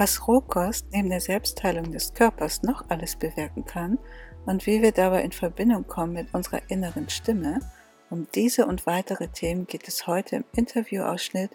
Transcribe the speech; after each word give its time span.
was 0.00 0.26
Rohkost 0.26 0.86
neben 0.92 1.10
der 1.10 1.20
Selbstheilung 1.20 1.92
des 1.92 2.14
Körpers 2.14 2.62
noch 2.62 2.88
alles 2.88 3.16
bewirken 3.16 3.66
kann 3.66 3.98
und 4.46 4.64
wie 4.66 4.80
wir 4.80 4.92
dabei 4.92 5.22
in 5.22 5.30
Verbindung 5.30 5.86
kommen 5.86 6.14
mit 6.14 6.32
unserer 6.32 6.62
inneren 6.68 7.10
Stimme, 7.10 7.60
um 8.08 8.26
diese 8.34 8.64
und 8.64 8.86
weitere 8.86 9.28
Themen 9.28 9.66
geht 9.66 9.86
es 9.86 10.06
heute 10.06 10.36
im 10.36 10.44
Interviewausschnitt, 10.56 11.50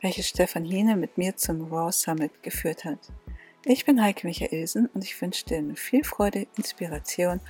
welches 0.00 0.28
Stefan 0.28 0.64
Hiene 0.64 0.94
mit 0.94 1.18
mir 1.18 1.34
zum 1.34 1.72
Raw 1.72 1.90
Summit 1.90 2.40
geführt 2.44 2.84
hat. 2.84 3.00
Ich 3.64 3.84
bin 3.84 4.00
Heike 4.00 4.28
Michaelsen 4.28 4.86
und 4.94 5.02
ich 5.02 5.20
wünsche 5.20 5.46
dir 5.46 5.74
viel 5.74 6.04
Freude, 6.04 6.46
Inspiration 6.56 7.40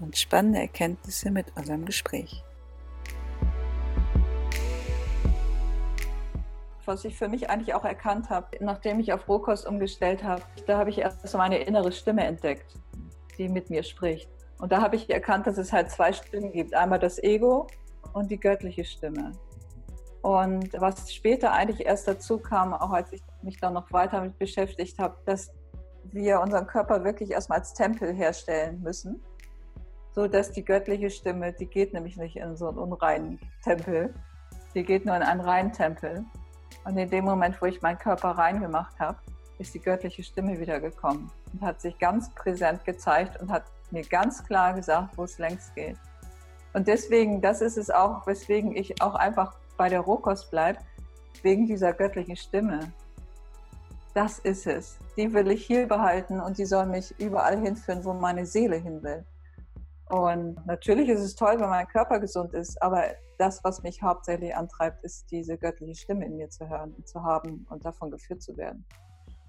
und 0.00 0.16
spannende 0.16 0.60
Erkenntnisse 0.60 1.30
mit 1.30 1.54
unserem 1.54 1.84
Gespräch. 1.84 2.42
Was 6.88 7.04
ich 7.04 7.16
für 7.16 7.28
mich 7.28 7.50
eigentlich 7.50 7.74
auch 7.74 7.84
erkannt 7.84 8.30
habe, 8.30 8.48
nachdem 8.60 8.98
ich 8.98 9.12
auf 9.12 9.28
Rohkost 9.28 9.66
umgestellt 9.66 10.24
habe, 10.24 10.42
da 10.66 10.78
habe 10.78 10.90
ich 10.90 10.98
erst 10.98 11.32
meine 11.36 11.58
innere 11.58 11.92
Stimme 11.92 12.24
entdeckt, 12.24 12.74
die 13.36 13.48
mit 13.48 13.70
mir 13.70 13.84
spricht. 13.84 14.28
Und 14.58 14.72
da 14.72 14.80
habe 14.80 14.96
ich 14.96 15.08
erkannt, 15.08 15.46
dass 15.46 15.58
es 15.58 15.72
halt 15.72 15.90
zwei 15.90 16.12
Stimmen 16.12 16.50
gibt. 16.50 16.74
Einmal 16.74 16.98
das 16.98 17.22
Ego 17.22 17.68
und 18.12 18.30
die 18.30 18.40
göttliche 18.40 18.84
Stimme. 18.84 19.32
Und 20.22 20.72
was 20.80 21.12
später 21.12 21.52
eigentlich 21.52 21.86
erst 21.86 22.08
dazu 22.08 22.38
kam, 22.38 22.74
auch 22.74 22.90
als 22.90 23.12
ich 23.12 23.22
mich 23.42 23.60
dann 23.60 23.74
noch 23.74 23.92
weiter 23.92 24.20
mit 24.20 24.36
beschäftigt 24.38 24.98
habe, 24.98 25.16
dass 25.26 25.52
wir 26.10 26.40
unseren 26.40 26.66
Körper 26.66 27.04
wirklich 27.04 27.30
erstmal 27.30 27.60
als 27.60 27.74
Tempel 27.74 28.12
herstellen 28.12 28.80
müssen, 28.82 29.22
so 30.12 30.26
dass 30.26 30.50
die 30.50 30.64
göttliche 30.64 31.10
Stimme, 31.10 31.52
die 31.52 31.66
geht 31.66 31.92
nämlich 31.92 32.16
nicht 32.16 32.36
in 32.36 32.56
so 32.56 32.68
einen 32.68 32.78
unreinen 32.78 33.38
Tempel, 33.62 34.12
die 34.74 34.82
geht 34.82 35.06
nur 35.06 35.14
in 35.14 35.22
einen 35.22 35.40
reinen 35.40 35.72
Tempel. 35.72 36.24
Und 36.88 36.96
in 36.96 37.10
dem 37.10 37.26
Moment, 37.26 37.60
wo 37.60 37.66
ich 37.66 37.82
meinen 37.82 37.98
Körper 37.98 38.30
rein 38.30 38.62
gemacht 38.62 38.98
habe, 38.98 39.18
ist 39.58 39.74
die 39.74 39.78
göttliche 39.78 40.22
Stimme 40.22 40.58
wiedergekommen 40.58 41.30
und 41.52 41.60
hat 41.60 41.82
sich 41.82 41.98
ganz 41.98 42.30
präsent 42.30 42.82
gezeigt 42.86 43.38
und 43.42 43.52
hat 43.52 43.64
mir 43.90 44.02
ganz 44.04 44.42
klar 44.42 44.72
gesagt, 44.72 45.18
wo 45.18 45.24
es 45.24 45.38
längst 45.38 45.74
geht. 45.74 45.98
Und 46.72 46.88
deswegen, 46.88 47.42
das 47.42 47.60
ist 47.60 47.76
es 47.76 47.90
auch, 47.90 48.26
weswegen 48.26 48.74
ich 48.74 49.02
auch 49.02 49.16
einfach 49.16 49.54
bei 49.76 49.90
der 49.90 50.00
Rohkost 50.00 50.50
bleibe, 50.50 50.78
wegen 51.42 51.66
dieser 51.66 51.92
göttlichen 51.92 52.36
Stimme. 52.36 52.90
Das 54.14 54.38
ist 54.38 54.66
es. 54.66 54.96
Die 55.18 55.30
will 55.34 55.50
ich 55.50 55.66
hier 55.66 55.86
behalten 55.86 56.40
und 56.40 56.56
die 56.56 56.64
soll 56.64 56.86
mich 56.86 57.14
überall 57.20 57.60
hinführen, 57.60 58.02
wo 58.02 58.14
meine 58.14 58.46
Seele 58.46 58.76
hin 58.76 59.02
will. 59.02 59.26
Und 60.10 60.64
natürlich 60.66 61.08
ist 61.08 61.20
es 61.20 61.34
toll, 61.34 61.56
wenn 61.58 61.68
mein 61.68 61.86
Körper 61.86 62.18
gesund 62.18 62.54
ist, 62.54 62.80
aber 62.82 63.04
das, 63.36 63.62
was 63.62 63.82
mich 63.82 64.02
hauptsächlich 64.02 64.54
antreibt, 64.54 65.04
ist 65.04 65.30
diese 65.30 65.58
göttliche 65.58 65.94
Stimme 65.94 66.26
in 66.26 66.36
mir 66.36 66.48
zu 66.48 66.68
hören 66.68 66.94
und 66.96 67.06
zu 67.06 67.22
haben 67.22 67.66
und 67.68 67.84
davon 67.84 68.10
geführt 68.10 68.42
zu 68.42 68.56
werden. 68.56 68.84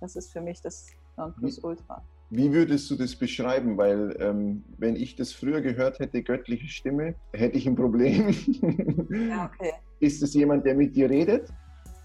Das 0.01 0.15
ist 0.15 0.31
für 0.31 0.41
mich 0.41 0.61
das 0.61 0.87
Nonplusultra. 1.17 2.03
Wie 2.29 2.53
würdest 2.53 2.89
du 2.91 2.95
das 2.95 3.15
beschreiben? 3.15 3.77
Weil 3.77 4.15
ähm, 4.19 4.63
wenn 4.77 4.95
ich 4.95 5.15
das 5.15 5.31
früher 5.31 5.61
gehört 5.61 5.99
hätte, 5.99 6.21
göttliche 6.21 6.67
Stimme, 6.67 7.15
hätte 7.33 7.57
ich 7.57 7.67
ein 7.67 7.75
Problem. 7.75 8.29
Ja, 9.29 9.51
okay. 9.53 9.73
Ist 9.99 10.21
es 10.21 10.33
jemand, 10.33 10.65
der 10.65 10.75
mit 10.75 10.95
dir 10.95 11.09
redet 11.09 11.51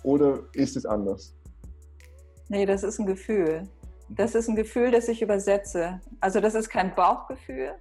oder 0.02 0.40
ist 0.54 0.76
es 0.76 0.86
anders? 0.86 1.36
Nee, 2.48 2.66
das 2.66 2.82
ist 2.82 2.98
ein 2.98 3.06
Gefühl. 3.06 3.68
Das 4.08 4.34
ist 4.34 4.48
ein 4.48 4.56
Gefühl, 4.56 4.90
das 4.90 5.08
ich 5.08 5.22
übersetze. 5.22 6.00
Also 6.20 6.40
das 6.40 6.54
ist 6.54 6.68
kein 6.68 6.94
Bauchgefühl, 6.94 7.72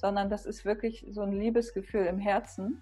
sondern 0.00 0.30
das 0.30 0.46
ist 0.46 0.64
wirklich 0.64 1.06
so 1.10 1.22
ein 1.22 1.32
Liebesgefühl 1.32 2.06
im 2.06 2.18
Herzen. 2.18 2.80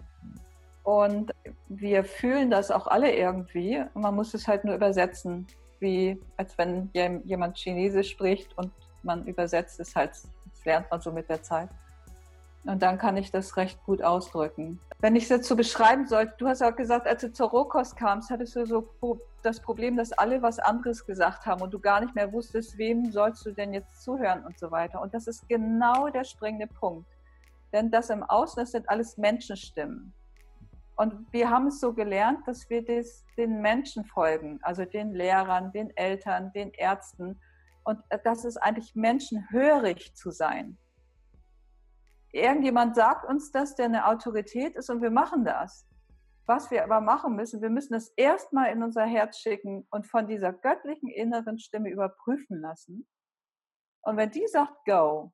Und 0.83 1.31
wir 1.67 2.03
fühlen 2.03 2.49
das 2.49 2.71
auch 2.71 2.87
alle 2.87 3.13
irgendwie. 3.13 3.83
Man 3.93 4.15
muss 4.15 4.33
es 4.33 4.47
halt 4.47 4.63
nur 4.63 4.75
übersetzen, 4.75 5.45
wie 5.79 6.19
als 6.37 6.57
wenn 6.57 6.89
jemand 6.93 7.57
Chinesisch 7.57 8.11
spricht 8.11 8.57
und 8.57 8.71
man 9.03 9.25
übersetzt 9.25 9.79
es 9.79 9.95
halt. 9.95 10.11
Das 10.11 10.65
lernt 10.65 10.89
man 10.89 11.01
so 11.01 11.11
mit 11.11 11.29
der 11.29 11.43
Zeit. 11.43 11.69
Und 12.63 12.81
dann 12.81 12.97
kann 12.97 13.17
ich 13.17 13.31
das 13.31 13.55
recht 13.57 13.83
gut 13.85 14.01
ausdrücken. 14.01 14.79
Wenn 15.01 15.15
ich 15.15 15.23
es 15.23 15.29
jetzt 15.29 15.47
so 15.47 15.55
beschreiben 15.55 16.07
soll, 16.07 16.33
du 16.37 16.47
hast 16.49 16.61
auch 16.61 16.75
gesagt, 16.75 17.07
als 17.07 17.21
du 17.21 17.31
zur 17.31 17.49
Rohkost 17.49 17.95
kamst, 17.95 18.29
hattest 18.29 18.57
du 18.57 18.65
so 18.65 18.93
das 19.43 19.61
Problem, 19.61 19.95
dass 19.95 20.11
alle 20.11 20.41
was 20.41 20.59
anderes 20.59 21.05
gesagt 21.05 21.45
haben 21.45 21.61
und 21.61 21.73
du 21.73 21.79
gar 21.79 22.01
nicht 22.01 22.15
mehr 22.15 22.33
wusstest, 22.33 22.77
wem 22.77 23.09
sollst 23.09 23.45
du 23.45 23.51
denn 23.53 23.73
jetzt 23.73 24.03
zuhören 24.03 24.45
und 24.45 24.59
so 24.59 24.71
weiter. 24.71 25.01
Und 25.01 25.13
das 25.13 25.27
ist 25.27 25.47
genau 25.47 26.09
der 26.09 26.25
springende 26.25 26.67
Punkt. 26.67 27.07
Denn 27.71 27.91
das 27.91 28.09
im 28.09 28.23
Außen, 28.23 28.61
das 28.61 28.71
sind 28.71 28.89
alles 28.89 29.17
Menschenstimmen. 29.17 30.13
Und 30.97 31.31
wir 31.31 31.49
haben 31.49 31.67
es 31.67 31.79
so 31.79 31.93
gelernt, 31.93 32.45
dass 32.45 32.69
wir 32.69 32.83
des, 32.83 33.23
den 33.37 33.61
Menschen 33.61 34.03
folgen, 34.03 34.59
also 34.63 34.83
den 34.83 35.13
Lehrern, 35.13 35.71
den 35.71 35.95
Eltern, 35.95 36.51
den 36.51 36.71
Ärzten. 36.71 37.39
Und 37.85 37.99
das 38.25 38.43
ist 38.43 38.57
eigentlich 38.57 38.95
menschenhörig 38.95 40.13
zu 40.13 40.29
sein 40.29 40.77
irgendjemand 42.31 42.95
sagt 42.95 43.25
uns 43.25 43.51
das, 43.51 43.75
der 43.75 43.85
eine 43.85 44.05
Autorität 44.05 44.75
ist 44.75 44.89
und 44.89 45.01
wir 45.01 45.11
machen 45.11 45.45
das. 45.45 45.87
Was 46.45 46.71
wir 46.71 46.83
aber 46.83 46.99
machen 46.99 47.35
müssen, 47.35 47.61
wir 47.61 47.69
müssen 47.69 47.93
es 47.93 48.09
erstmal 48.15 48.71
in 48.71 48.81
unser 48.81 49.05
Herz 49.05 49.37
schicken 49.37 49.87
und 49.91 50.07
von 50.07 50.27
dieser 50.27 50.51
göttlichen 50.51 51.09
inneren 51.09 51.59
Stimme 51.59 51.91
überprüfen 51.91 52.59
lassen. 52.59 53.07
Und 54.01 54.17
wenn 54.17 54.31
die 54.31 54.47
sagt, 54.47 54.73
go, 54.85 55.31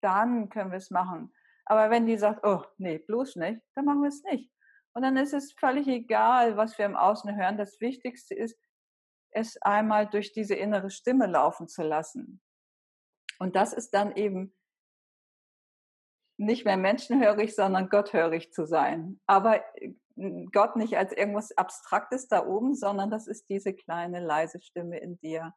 dann 0.00 0.48
können 0.48 0.70
wir 0.70 0.78
es 0.78 0.90
machen. 0.90 1.34
Aber 1.66 1.90
wenn 1.90 2.06
die 2.06 2.16
sagt, 2.16 2.46
oh, 2.46 2.64
nee, 2.78 2.98
bloß 2.98 3.36
nicht, 3.36 3.60
dann 3.74 3.84
machen 3.84 4.00
wir 4.00 4.08
es 4.08 4.22
nicht. 4.22 4.50
Und 4.94 5.02
dann 5.02 5.16
ist 5.18 5.34
es 5.34 5.52
völlig 5.52 5.86
egal, 5.86 6.56
was 6.56 6.78
wir 6.78 6.86
im 6.86 6.96
Außen 6.96 7.36
hören. 7.36 7.58
Das 7.58 7.78
Wichtigste 7.80 8.34
ist, 8.34 8.58
es 9.30 9.60
einmal 9.60 10.08
durch 10.08 10.32
diese 10.32 10.54
innere 10.54 10.90
Stimme 10.90 11.26
laufen 11.26 11.68
zu 11.68 11.82
lassen. 11.82 12.40
Und 13.38 13.54
das 13.54 13.72
ist 13.72 13.90
dann 13.90 14.16
eben 14.16 14.54
nicht 16.38 16.64
mehr 16.64 16.76
menschenhörig, 16.76 17.54
sondern 17.54 17.90
gotthörig 17.90 18.52
zu 18.52 18.64
sein. 18.64 19.20
Aber 19.26 19.62
äh, 19.76 19.94
Gott 20.52 20.76
nicht 20.76 20.96
als 20.96 21.12
irgendwas 21.12 21.56
Abstraktes 21.56 22.28
da 22.28 22.46
oben, 22.46 22.74
sondern 22.74 23.10
das 23.10 23.26
ist 23.26 23.48
diese 23.48 23.74
kleine 23.74 24.20
leise 24.20 24.60
Stimme 24.60 24.98
in 24.98 25.18
dir, 25.18 25.54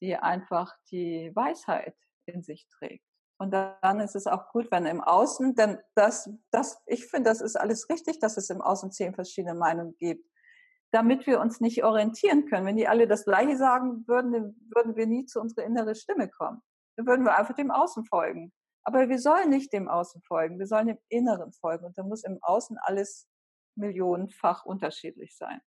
die 0.00 0.16
einfach 0.16 0.74
die 0.90 1.32
Weisheit 1.34 1.96
in 2.26 2.42
sich 2.42 2.66
trägt. 2.68 3.04
Und 3.38 3.50
dann 3.50 4.00
ist 4.00 4.14
es 4.14 4.26
auch 4.26 4.48
gut, 4.50 4.70
wenn 4.70 4.86
im 4.86 5.00
Außen, 5.00 5.54
denn 5.54 5.78
das, 5.94 6.30
das, 6.50 6.80
ich 6.86 7.06
finde, 7.06 7.30
das 7.30 7.40
ist 7.40 7.56
alles 7.56 7.88
richtig, 7.90 8.20
dass 8.20 8.36
es 8.36 8.48
im 8.48 8.62
Außen 8.62 8.92
zehn 8.92 9.14
verschiedene 9.14 9.54
Meinungen 9.54 9.96
gibt, 9.98 10.26
damit 10.92 11.26
wir 11.26 11.40
uns 11.40 11.60
nicht 11.60 11.84
orientieren 11.84 12.46
können. 12.46 12.66
Wenn 12.66 12.76
die 12.76 12.88
alle 12.88 13.08
das 13.08 13.24
Gleiche 13.24 13.56
sagen 13.56 14.06
würden, 14.06 14.56
würden 14.74 14.96
wir 14.96 15.06
nie 15.06 15.26
zu 15.26 15.40
unserer 15.40 15.64
inneren 15.64 15.94
Stimme 15.94 16.28
kommen. 16.28 16.62
Dann 16.96 17.06
würden 17.06 17.24
wir 17.24 17.36
einfach 17.36 17.54
dem 17.54 17.72
Außen 17.72 18.06
folgen. 18.06 18.52
Aber 18.84 19.08
wir 19.08 19.18
sollen 19.18 19.50
nicht 19.50 19.72
dem 19.72 19.88
Außen 19.88 20.22
folgen, 20.22 20.58
wir 20.58 20.66
sollen 20.66 20.88
dem 20.88 20.98
Inneren 21.08 21.52
folgen. 21.52 21.86
Und 21.86 21.96
da 21.96 22.02
muss 22.02 22.22
im 22.22 22.38
Außen 22.42 22.76
alles 22.80 23.26
millionenfach 23.76 24.64
unterschiedlich 24.64 25.36
sein. 25.36 25.60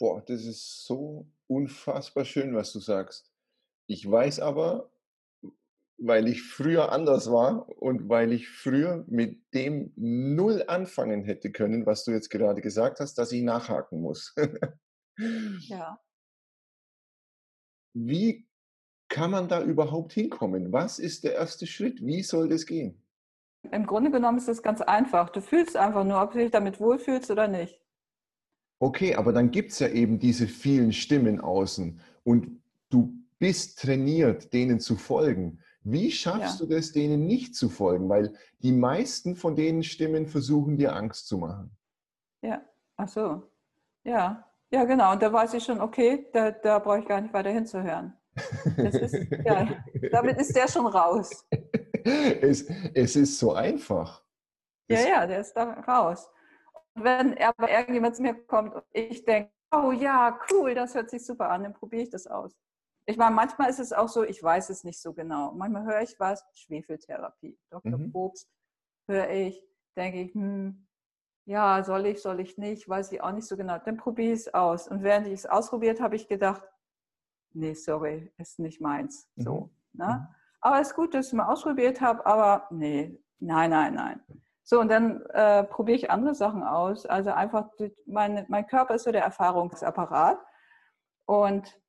Boah, 0.00 0.22
das 0.24 0.44
ist 0.44 0.86
so 0.86 1.28
unfassbar 1.46 2.24
schön, 2.24 2.54
was 2.54 2.72
du 2.72 2.80
sagst. 2.80 3.32
Ich 3.86 4.08
weiß 4.08 4.40
aber, 4.40 4.90
weil 5.98 6.28
ich 6.28 6.42
früher 6.42 6.92
anders 6.92 7.30
war 7.30 7.68
und 7.82 8.08
weil 8.08 8.32
ich 8.32 8.48
früher 8.48 9.04
mit 9.08 9.42
dem 9.52 9.92
null 9.96 10.64
anfangen 10.68 11.24
hätte 11.24 11.50
können, 11.50 11.86
was 11.86 12.04
du 12.04 12.12
jetzt 12.12 12.30
gerade 12.30 12.60
gesagt 12.60 13.00
hast, 13.00 13.14
dass 13.18 13.32
ich 13.32 13.42
nachhaken 13.42 14.00
muss. 14.00 14.34
ja. 15.18 16.00
Wie 17.94 18.47
kann 19.08 19.30
man 19.30 19.48
da 19.48 19.62
überhaupt 19.62 20.12
hinkommen? 20.12 20.72
Was 20.72 20.98
ist 20.98 21.24
der 21.24 21.34
erste 21.34 21.66
Schritt? 21.66 22.04
Wie 22.04 22.22
soll 22.22 22.48
das 22.48 22.66
gehen? 22.66 23.02
Im 23.70 23.86
Grunde 23.86 24.10
genommen 24.10 24.38
ist 24.38 24.48
es 24.48 24.62
ganz 24.62 24.80
einfach. 24.80 25.30
Du 25.30 25.40
fühlst 25.40 25.76
einfach 25.76 26.04
nur, 26.04 26.22
ob 26.22 26.32
du 26.32 26.38
dich 26.38 26.50
damit 26.50 26.80
wohlfühlst 26.80 27.30
oder 27.30 27.48
nicht. 27.48 27.80
Okay, 28.80 29.16
aber 29.16 29.32
dann 29.32 29.50
gibt 29.50 29.72
es 29.72 29.80
ja 29.80 29.88
eben 29.88 30.18
diese 30.18 30.46
vielen 30.46 30.92
Stimmen 30.92 31.40
außen 31.40 32.00
und 32.22 32.62
du 32.90 33.12
bist 33.38 33.80
trainiert, 33.80 34.52
denen 34.52 34.78
zu 34.78 34.96
folgen. 34.96 35.60
Wie 35.82 36.10
schaffst 36.10 36.60
ja. 36.60 36.66
du 36.66 36.74
das, 36.74 36.92
denen 36.92 37.26
nicht 37.26 37.56
zu 37.56 37.68
folgen? 37.68 38.08
Weil 38.08 38.34
die 38.60 38.72
meisten 38.72 39.36
von 39.36 39.56
den 39.56 39.82
Stimmen 39.82 40.26
versuchen 40.26 40.76
dir 40.76 40.94
Angst 40.94 41.26
zu 41.26 41.38
machen. 41.38 41.76
Ja, 42.42 42.62
ach 42.96 43.08
so. 43.08 43.42
Ja, 44.04 44.44
ja, 44.70 44.84
genau. 44.84 45.12
Und 45.12 45.22
da 45.22 45.32
weiß 45.32 45.54
ich 45.54 45.64
schon, 45.64 45.80
okay, 45.80 46.26
da, 46.32 46.50
da 46.50 46.78
brauche 46.78 47.00
ich 47.00 47.06
gar 47.06 47.20
nicht 47.20 47.34
weiter 47.34 47.50
hinzuhören. 47.50 48.17
Ist, 48.76 49.26
ja, 49.44 49.68
damit 50.10 50.40
ist 50.40 50.54
der 50.54 50.68
schon 50.68 50.86
raus. 50.86 51.46
Es, 52.04 52.66
es 52.94 53.16
ist 53.16 53.38
so 53.38 53.52
einfach. 53.52 54.22
Ja, 54.88 55.00
ja, 55.00 55.26
der 55.26 55.40
ist 55.40 55.52
da 55.52 55.72
raus. 55.80 56.30
Und 56.94 57.04
wenn 57.04 57.36
aber 57.38 57.70
irgendjemand 57.70 58.16
zu 58.16 58.22
mir 58.22 58.34
kommt 58.46 58.74
und 58.74 58.84
ich 58.92 59.26
denke, 59.26 59.50
oh 59.72 59.92
ja, 59.92 60.38
cool, 60.50 60.74
das 60.74 60.94
hört 60.94 61.10
sich 61.10 61.26
super 61.26 61.50
an, 61.50 61.64
dann 61.64 61.74
probiere 61.74 62.04
ich 62.04 62.10
das 62.10 62.26
aus. 62.26 62.56
Ich 63.04 63.16
meine, 63.16 63.34
manchmal 63.34 63.68
ist 63.68 63.78
es 63.78 63.92
auch 63.92 64.08
so, 64.08 64.24
ich 64.24 64.42
weiß 64.42 64.70
es 64.70 64.84
nicht 64.84 65.00
so 65.00 65.12
genau. 65.12 65.52
Manchmal 65.52 65.84
höre 65.84 66.02
ich 66.02 66.18
was, 66.18 66.44
Schwefeltherapie. 66.54 67.58
Dr. 67.70 67.98
Mhm. 67.98 68.12
Probst 68.12 68.48
höre 69.06 69.30
ich, 69.30 69.62
denke 69.96 70.20
ich, 70.22 70.34
hm, 70.34 70.86
ja, 71.46 71.82
soll 71.82 72.06
ich, 72.06 72.20
soll 72.20 72.40
ich 72.40 72.58
nicht, 72.58 72.86
weiß 72.88 73.12
ich 73.12 73.22
auch 73.22 73.32
nicht 73.32 73.46
so 73.46 73.56
genau. 73.56 73.78
Dann 73.78 73.96
probiere 73.96 74.34
ich 74.34 74.40
es 74.40 74.54
aus. 74.54 74.88
Und 74.88 75.02
während 75.02 75.26
ich 75.26 75.32
es 75.32 75.46
ausprobiert 75.46 76.00
habe, 76.00 76.16
ich 76.16 76.28
gedacht, 76.28 76.62
nee, 77.52 77.74
sorry, 77.74 78.32
ist 78.38 78.58
nicht 78.58 78.80
meins. 78.80 79.28
Mhm. 79.36 79.42
So, 79.42 79.70
ne? 79.92 80.28
Mhm. 80.28 80.34
Aber 80.60 80.80
es 80.80 80.88
ist 80.88 80.96
gut, 80.96 81.14
dass 81.14 81.26
ich 81.26 81.32
es 81.32 81.36
mal 81.36 81.52
ausprobiert 81.52 82.00
habe, 82.00 82.24
aber 82.26 82.66
nee, 82.70 83.20
nein, 83.38 83.70
nein, 83.70 83.94
nein. 83.94 84.20
So, 84.64 84.80
und 84.80 84.88
dann 84.90 85.22
äh, 85.30 85.64
probiere 85.64 85.96
ich 85.96 86.10
andere 86.10 86.34
Sachen 86.34 86.62
aus. 86.62 87.06
Also 87.06 87.30
einfach, 87.30 87.70
mein, 88.04 88.44
mein 88.48 88.66
Körper 88.66 88.96
ist 88.96 89.04
so 89.04 89.12
der 89.12 89.22
Erfahrungsapparat. 89.22 90.38
Und 91.24 91.80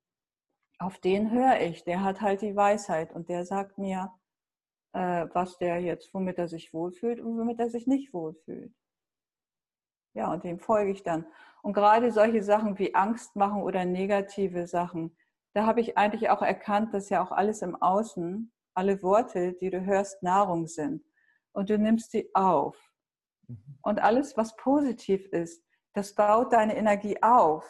auf 0.78 0.98
den 1.00 1.32
höre 1.32 1.60
ich. 1.60 1.84
Der 1.84 2.04
hat 2.04 2.22
halt 2.22 2.42
die 2.42 2.56
Weisheit 2.56 3.12
und 3.12 3.28
der 3.28 3.46
sagt 3.46 3.78
mir, 3.78 4.14
äh, 4.94 5.28
was 5.34 5.58
der 5.58 5.82
jetzt, 5.82 6.14
womit 6.14 6.38
er 6.38 6.48
sich 6.48 6.74
wohlfühlt 6.74 7.20
und 7.20 7.38
womit 7.38 7.60
er 7.60 7.70
sich 7.70 7.86
nicht 7.86 8.14
wohlfühlt. 8.14 8.74
Ja, 10.14 10.32
und 10.32 10.46
dem 10.46 10.60
folge 10.60 10.92
ich 10.92 11.04
dann. 11.04 11.26
Und 11.62 11.74
gerade 11.74 12.12
solche 12.12 12.44
Sachen 12.44 12.80
wie 12.80 12.96
Angst 12.96 13.36
machen 13.36 13.62
oder 13.62 13.84
negative 13.84 14.68
Sachen, 14.68 15.16
da 15.54 15.66
habe 15.66 15.82
ich 15.82 15.98
eigentlich 15.98 16.30
auch 16.30 16.42
erkannt, 16.42 16.94
dass 16.94 17.10
ja 17.10 17.24
auch 17.24 17.32
alles 17.32 17.62
im 17.62 17.76
Außen, 17.76 18.52
alle 18.74 19.02
Worte, 19.02 19.54
die 19.54 19.70
du 19.70 19.84
hörst, 19.84 20.22
Nahrung 20.24 20.68
sind. 20.68 21.04
Und 21.52 21.70
du 21.70 21.78
nimmst 21.78 22.12
sie 22.12 22.30
auf. 22.36 22.78
Mhm. 23.48 23.80
Und 23.82 24.00
alles, 24.00 24.38
was 24.38 24.56
positiv 24.56 25.26
ist, 25.28 25.64
das 25.94 26.14
baut 26.14 26.54
deine 26.54 26.76
Energie 26.78 27.22
auf. 27.22 27.66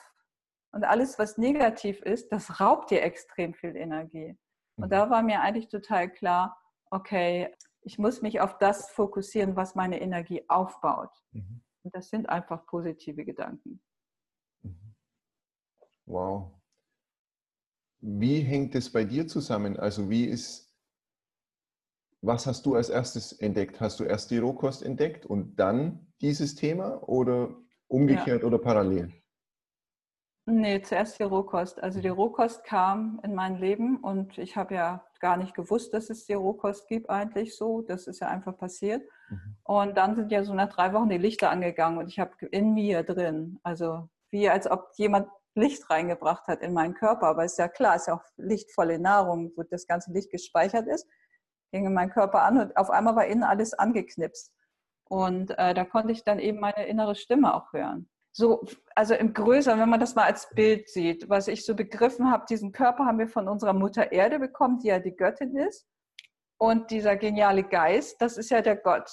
Und 0.72 0.84
alles, 0.84 1.18
was 1.18 1.38
negativ 1.38 2.02
ist, 2.02 2.32
das 2.32 2.60
raubt 2.60 2.92
dir 2.92 3.02
extrem 3.02 3.54
viel 3.54 3.76
Energie. 3.76 4.38
Und 4.76 4.86
mhm. 4.86 4.90
da 4.90 5.10
war 5.10 5.24
mir 5.24 5.42
eigentlich 5.42 5.70
total 5.70 6.10
klar, 6.12 6.58
okay, 6.92 7.56
ich 7.82 7.98
muss 7.98 8.22
mich 8.22 8.42
auf 8.42 8.58
das 8.58 8.90
fokussieren, 8.92 9.56
was 9.56 9.74
meine 9.74 10.02
Energie 10.02 10.44
aufbaut. 10.50 11.12
Mhm. 11.32 11.62
Und 11.84 11.96
das 11.96 12.10
sind 12.10 12.28
einfach 12.28 12.66
positive 12.66 13.24
Gedanken. 13.24 13.82
Wow. 16.06 16.59
Wie 18.02 18.42
hängt 18.42 18.76
es 18.76 18.92
bei 18.92 19.04
dir 19.04 19.28
zusammen? 19.28 19.78
Also 19.78 20.10
wie 20.10 20.26
ist, 20.26 20.74
was 22.22 22.48
hast 22.48 22.66
du 22.66 22.76
als 22.76 22.90
erstes 22.90 23.34
entdeckt? 23.34 23.82
Hast 23.82 24.00
du 24.00 24.04
erst 24.04 24.32
die 24.32 24.38
Rohkost 24.38 24.84
entdeckt 24.84 25.26
und 25.26 25.58
dann 25.58 26.08
dieses 26.22 26.56
Thema 26.56 27.08
oder 27.08 27.56
umgekehrt 27.88 28.42
ja. 28.42 28.48
oder 28.48 28.58
parallel? 28.58 29.14
Nee, 30.46 30.82
zuerst 30.82 31.20
die 31.20 31.24
Rohkost. 31.24 31.82
Also 31.82 32.02
die. 32.02 32.08
Rohkost 32.08 32.64
kam 32.64 33.20
in 33.24 33.36
mein 33.36 33.58
Leben 33.58 33.98
und 33.98 34.38
ich 34.38 34.56
habe 34.56 34.74
ja 34.74 35.04
gar 35.20 35.38
nicht 35.38 35.54
gewusst, 35.54 35.94
dass 35.94 36.10
es 36.10 36.26
die 36.26 36.34
Rohkost 36.34 36.88
gibt 36.88 37.10
eigentlich 37.10 37.56
so. 37.56 37.82
Das 37.82 38.08
ist 38.08 38.20
ja 38.20 38.30
einfach 38.30 38.58
passiert. 38.58 39.04
Mhm. 39.30 39.58
Und 39.64 39.98
dann 39.98 40.16
sind 40.16 40.32
ja 40.32 40.44
so 40.44 40.54
nach 40.54 40.70
drei 40.70 40.92
Wochen 40.94 41.10
die 41.10 41.18
Lichter 41.18 41.52
angegangen 41.52 42.00
und 42.00 42.08
ich 42.08 42.20
habe 42.20 42.32
in 42.48 42.74
mir 42.74 43.04
drin, 43.04 43.60
also 43.62 44.10
wie 44.32 44.50
als 44.50 44.70
ob 44.70 44.92
jemand 44.96 45.28
Licht 45.60 45.90
reingebracht 45.90 46.48
hat 46.48 46.62
in 46.62 46.74
meinen 46.74 46.94
Körper. 46.94 47.28
Aber 47.28 47.46
ist 47.46 47.60
ja 47.60 47.68
klar, 47.68 47.96
ist 47.96 48.08
ja 48.08 48.16
auch 48.16 48.24
lichtvolle 48.38 49.00
Nahrung, 49.00 49.52
wo 49.56 49.64
das 49.64 49.88
ganze 49.88 50.12
Licht 50.12 50.32
gespeichert 50.32 50.88
ist. 50.88 51.08
Ging 51.72 51.86
in 51.86 51.94
meinen 51.94 52.12
Körper 52.12 52.44
an 52.44 52.60
und 52.60 52.78
auf 52.78 52.90
einmal 52.90 53.16
war 53.16 53.26
innen 53.26 53.44
alles 53.44 53.74
angeknipst. 53.74 54.52
Und 55.10 55.52
äh, 55.58 55.74
da 55.74 55.86
konnte 55.86 56.12
ich 56.12 56.24
dann 56.24 56.40
eben 56.40 56.60
meine 56.60 56.86
innere 56.88 57.16
Stimme 57.16 57.54
auch 57.54 57.74
hören 57.74 58.10
so, 58.32 58.64
also 58.96 59.16
im 59.16 59.34
Größeren, 59.34 59.80
wenn 59.80 59.90
man 59.90 60.00
das 60.00 60.16
mal 60.16 60.26
als 60.26 60.50
Bild 60.50 60.90
sieht, 60.90 61.30
was 61.30 61.48
ich 61.48 61.66
so 61.66 61.76
begriffen 61.76 62.32
habe, 62.32 62.46
diesen 62.50 62.72
Körper 62.72 63.06
haben 63.06 63.20
wir 63.20 63.28
von 63.28 63.48
unserer 63.48 63.74
Mutter 63.74 64.12
Erde 64.12 64.40
bekommen, 64.40 64.80
die 64.80 64.88
ja 64.88 65.00
die 65.00 65.16
Göttin 65.16 65.56
ist. 65.58 65.86
Und 66.58 66.92
dieser 66.92 67.16
geniale 67.16 67.64
Geist, 67.64 68.22
das 68.22 68.38
ist 68.38 68.50
ja 68.50 68.62
der 68.62 68.76
Gott. 68.76 69.10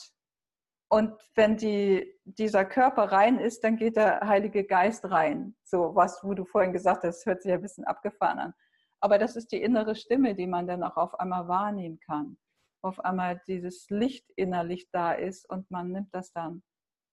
Und 0.88 1.12
wenn 1.35 1.56
die, 1.56 2.15
dieser 2.25 2.65
Körper 2.65 3.11
rein 3.11 3.38
ist, 3.38 3.65
dann 3.65 3.77
geht 3.77 3.97
der 3.97 4.21
Heilige 4.21 4.65
Geist 4.65 5.11
rein. 5.11 5.56
So 5.65 5.94
was, 5.94 6.23
wo 6.23 6.35
du 6.35 6.44
vorhin 6.44 6.73
gesagt 6.73 7.03
hast, 7.03 7.27
hört 7.27 7.43
sich 7.43 7.53
ein 7.53 7.62
bisschen 7.62 7.85
abgefahren 7.85 8.38
an. 8.38 8.55
Aber 9.00 9.19
das 9.19 9.37
ist 9.37 9.53
die 9.53 9.62
innere 9.62 9.97
Stimme, 9.97 10.35
die 10.35 10.47
man 10.47 10.67
dann 10.67 10.83
auch 10.83 10.97
auf 10.97 11.19
einmal 11.19 11.49
wahrnehmen 11.49 11.99
kann. 12.00 12.38
Auf 12.83 13.00
einmal 13.00 13.43
dieses 13.49 13.91
Licht 13.91 14.31
innerlich 14.37 14.88
da 14.93 15.12
ist 15.12 15.49
und 15.50 15.71
man 15.71 15.91
nimmt 15.91 16.15
das 16.15 16.33
dann 16.33 16.62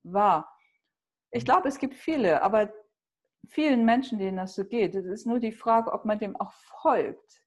wahr. 0.04 0.52
Ich 1.31 1.46
glaube, 1.46 1.68
es 1.68 1.80
gibt 1.80 1.96
viele, 1.96 2.44
aber 2.44 2.72
vielen 3.50 3.86
Menschen, 3.86 4.19
denen 4.19 4.38
das 4.38 4.54
so 4.54 4.66
geht. 4.66 4.94
Es 4.94 5.06
ist 5.06 5.26
nur 5.26 5.40
die 5.40 5.52
Frage, 5.52 5.92
ob 5.92 6.06
man 6.06 6.19
dem 6.19 6.36
auch 6.36 6.54
folgt. 6.54 7.43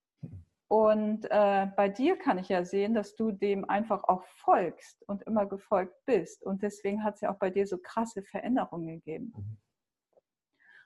Und 0.69 1.27
äh, 1.31 1.69
bei 1.77 1.89
dir 1.89 2.19
kann 2.19 2.39
ich 2.39 2.49
ja 2.49 2.65
sehen, 2.65 2.95
dass 2.95 3.15
du 3.15 3.31
dem 3.31 3.69
einfach 3.69 4.03
auch 4.05 4.25
folgst 4.25 5.03
und 5.07 5.23
immer 5.23 5.47
gefolgt 5.47 5.95
bist. 6.07 6.45
Und 6.45 6.63
deswegen 6.63 7.05
hat 7.05 7.15
es 7.15 7.21
ja 7.21 7.33
auch 7.33 7.39
bei 7.39 7.51
dir 7.51 7.67
so 7.67 7.79
krasse 7.79 8.23
Veränderungen 8.23 8.89
gegeben. 8.89 9.33
Mhm. 9.37 9.59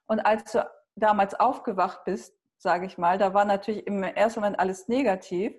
Und 0.07 0.21
als 0.21 0.53
du 0.53 0.69
damals 0.97 1.35
aufgewacht 1.35 2.05
bist, 2.05 2.37
sage 2.59 2.85
ich 2.85 2.99
mal, 2.99 3.17
da 3.17 3.33
war 3.33 3.45
natürlich 3.47 3.87
im 3.87 4.03
ersten 4.03 4.41
Moment 4.41 4.61
alles 4.61 4.89
negativ. 4.89 5.55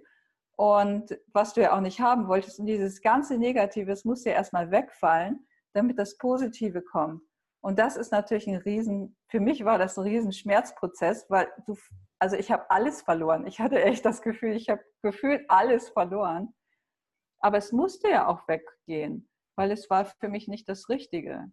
Und 0.56 1.17
was 1.33 1.53
du 1.53 1.62
ja 1.62 1.75
auch 1.75 1.81
nicht 1.81 2.00
haben 2.00 2.27
wolltest, 2.27 2.59
und 2.59 2.67
dieses 2.67 3.01
ganze 3.01 3.38
Negative, 3.38 3.88
das 3.88 4.06
muss 4.06 4.24
ja 4.24 4.33
erstmal 4.33 4.69
wegfallen, 4.69 5.47
damit 5.74 5.97
das 5.97 6.17
Positive 6.17 6.83
kommt. 6.83 7.24
Und 7.62 7.79
das 7.79 7.95
ist 7.95 8.12
natürlich 8.12 8.47
ein 8.47 8.57
Riesen, 8.57 9.17
für 9.29 9.39
mich 9.39 9.65
war 9.65 9.77
das 9.77 9.97
ein 9.97 10.03
riesen 10.03 10.33
Schmerzprozess, 10.33 11.27
weil 11.29 11.47
du, 11.65 11.75
also 12.21 12.35
ich 12.35 12.51
habe 12.51 12.69
alles 12.69 13.01
verloren. 13.01 13.47
Ich 13.47 13.59
hatte 13.59 13.81
echt 13.81 14.06
das 14.06 14.21
Gefühl, 14.21 14.56
ich 14.56 14.69
habe 14.69 14.83
gefühlt 15.01 15.44
alles 15.50 15.89
verloren. 15.89 16.53
Aber 17.39 17.57
es 17.57 17.71
musste 17.71 18.09
ja 18.09 18.27
auch 18.27 18.47
weggehen, 18.47 19.27
weil 19.56 19.71
es 19.71 19.89
war 19.89 20.06
für 20.06 20.29
mich 20.29 20.47
nicht 20.47 20.69
das 20.69 20.88
Richtige. 20.88 21.51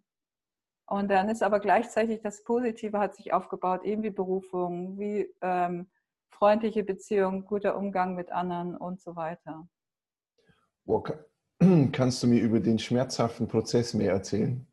Und 0.85 1.09
dann 1.09 1.27
ist 1.27 1.41
aber 1.41 1.59
gleichzeitig 1.59 2.21
das 2.21 2.43
Positive 2.43 2.99
hat 2.99 3.15
sich 3.15 3.33
aufgebaut, 3.33 3.83
eben 3.83 4.03
wie 4.03 4.11
Berufung, 4.11 4.99
wie 4.99 5.33
ähm, 5.41 5.89
freundliche 6.29 6.83
Beziehung, 6.83 7.45
guter 7.45 7.75
Umgang 7.75 8.13
mit 8.13 8.31
anderen 8.31 8.77
und 8.77 9.01
so 9.01 9.15
weiter. 9.15 9.67
Kannst 11.91 12.21
du 12.21 12.27
mir 12.27 12.41
über 12.41 12.59
den 12.59 12.77
schmerzhaften 12.77 13.47
Prozess 13.47 13.95
mehr 13.95 14.11
erzählen? 14.11 14.67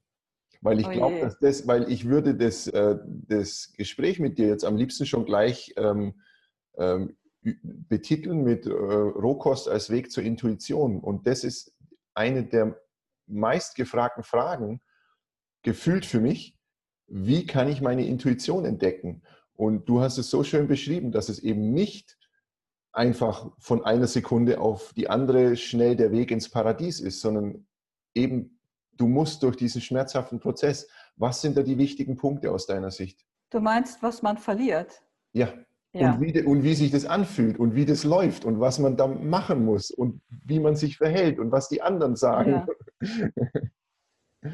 Weil 0.61 0.81
ich 0.81 0.87
oh 0.87 0.93
glaube, 0.93 1.21
dass 1.21 1.39
das, 1.39 1.67
weil 1.67 1.91
ich 1.91 2.09
würde 2.09 2.35
das, 2.35 2.67
äh, 2.67 2.97
das 3.05 3.73
Gespräch 3.73 4.19
mit 4.19 4.39
dir 4.39 4.49
jetzt 4.49 4.65
am 4.65 4.77
liebsten 4.77 5.07
schon 5.07 5.25
gleich 5.25 5.75
ähm, 5.77 6.15
ähm, 6.77 7.17
betiteln 7.43 8.43
mit 8.43 8.67
äh, 8.67 8.71
Rohkost 8.71 9.69
als 9.69 9.91
Weg 9.91 10.11
zur 10.11 10.25
Intuition. 10.25 11.01
Und 11.01 11.27
das 11.27 11.45
ist 11.45 11.75
eine 12.15 12.45
der 12.45 12.81
meistgefragten 13.27 14.25
Fragen, 14.25 14.81
gefühlt 15.63 16.07
für 16.07 16.21
mich, 16.21 16.57
wie 17.07 17.47
kann 17.47 17.69
ich 17.69 17.81
meine 17.81 18.07
Intuition 18.07 18.65
entdecken? 18.65 19.23
Und 19.55 19.89
du 19.89 20.01
hast 20.01 20.19
es 20.19 20.31
so 20.31 20.45
schön 20.45 20.69
beschrieben, 20.69 21.13
dass 21.13 21.29
es 21.29 21.39
eben 21.39 21.73
nicht 21.73 22.19
einfach 22.93 23.53
von 23.59 23.85
einer 23.85 24.07
Sekunde 24.07 24.61
auf 24.61 24.93
die 24.95 25.09
andere 25.09 25.57
schnell 25.57 25.97
der 25.97 26.13
Weg 26.13 26.31
ins 26.31 26.49
Paradies 26.49 27.01
ist, 27.01 27.21
sondern 27.21 27.67
eben 28.15 28.56
du 28.97 29.07
musst 29.07 29.43
durch 29.43 29.57
diesen 29.57 29.81
schmerzhaften 29.81 30.41
Prozess. 30.41 30.89
Was 31.17 31.41
sind 31.41 31.57
da 31.57 31.63
die 31.63 31.79
wichtigen 31.79 32.17
Punkte 32.17 32.51
aus 32.51 32.67
deiner 32.67 32.91
Sicht? 32.91 33.27
Du 33.51 33.61
meinst, 33.61 34.03
was 34.03 34.23
man 34.23 34.39
verliert? 34.39 35.03
Ja. 35.33 35.53
ja. 35.93 36.15
Und, 36.15 36.21
wie, 36.21 36.43
und 36.43 36.63
wie 36.63 36.75
sich 36.75 36.91
das 36.91 37.05
anfühlt 37.07 37.59
und 37.59 37.75
wie 37.75 37.85
das 37.85 38.05
läuft 38.05 38.45
und 38.45 38.61
was 38.61 38.79
man 38.79 38.97
da 38.97 39.07
machen 39.07 39.65
muss 39.65 39.91
und 39.91 40.21
wie 40.29 40.61
man 40.61 40.77
sich 40.77 40.97
verhält 40.97 41.39
und 41.39 41.53
was 41.53 41.69
die 41.69 41.83
anderen 41.83 42.17
sagen. 42.17 42.67
Ja, 44.43 44.51